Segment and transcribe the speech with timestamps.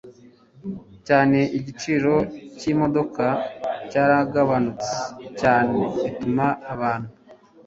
[1.07, 2.13] cyane igiciro
[2.57, 3.25] cy imodoka
[3.89, 4.93] cyaragabanutse
[5.39, 7.09] cyane bituma abantu